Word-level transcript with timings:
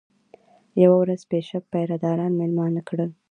یوه 0.83 0.97
ورځ 1.01 1.21
بیشپ 1.29 1.63
پیره 1.71 1.97
داران 2.03 2.33
مېلمانه 2.39 2.81
کړل. 2.87 3.09